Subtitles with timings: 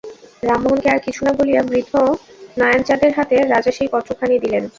[0.43, 1.93] রামমোহনকে আর কিছু না বলিয়া বৃদ্ধ
[2.57, 4.63] নয়ানচাঁদের হাতে রাজা সেই পত্রখানি দিলেন।